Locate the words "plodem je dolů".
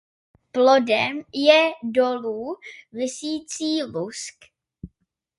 0.53-2.55